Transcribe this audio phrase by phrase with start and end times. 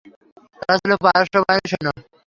[0.59, 1.87] তারা ছিল পারস্য বাহিনীর সৈন্য।